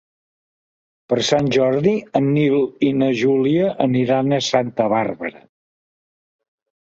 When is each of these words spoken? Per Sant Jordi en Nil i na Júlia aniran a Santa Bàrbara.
Per 1.11 1.17
Sant 1.27 1.49
Jordi 1.55 1.93
en 2.19 2.29
Nil 2.37 2.55
i 2.87 2.89
na 3.03 3.11
Júlia 3.19 3.67
aniran 3.87 4.33
a 4.39 4.41
Santa 4.47 4.89
Bàrbara. 4.97 5.45